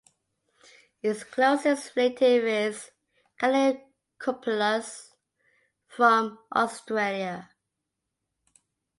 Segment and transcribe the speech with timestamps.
[1.03, 2.89] Its closest relative is
[3.39, 5.11] "Calycopeplus"
[5.85, 7.47] from Australia.